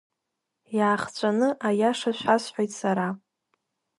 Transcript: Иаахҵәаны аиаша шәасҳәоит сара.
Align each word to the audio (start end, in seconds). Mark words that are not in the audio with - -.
Иаахҵәаны 0.77 1.49
аиаша 1.67 2.11
шәасҳәоит 2.17 2.71
сара. 2.79 3.07